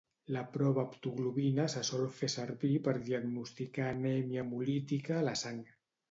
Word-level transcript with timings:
La 0.35 0.41
prova 0.53 0.83
haptoglobina 0.83 1.65
se 1.73 1.83
sol 1.89 2.05
fer 2.21 2.29
servir 2.35 2.71
per 2.87 2.93
diagnosticar 3.09 3.85
anèmia 3.97 4.45
hemolítica 4.47 5.17
a 5.19 5.21
la 5.29 5.35
sang 5.43 5.61